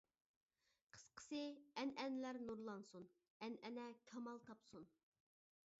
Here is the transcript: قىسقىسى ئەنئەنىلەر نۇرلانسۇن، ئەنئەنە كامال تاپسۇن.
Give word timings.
قىسقىسى 0.95 1.41
ئەنئەنىلەر 1.83 2.41
نۇرلانسۇن، 2.49 3.07
ئەنئەنە 3.47 3.87
كامال 4.13 4.45
تاپسۇن. 4.49 4.91